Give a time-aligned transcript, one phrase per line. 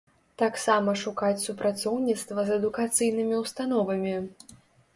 [0.41, 4.19] Таксама шукаць супрацоўніцтва з адукацыйнымі ўстановамі.